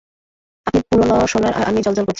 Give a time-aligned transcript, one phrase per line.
[0.67, 2.09] আপনি পুরানো সোনার, আর আমি জ্বলজ্বল করছি।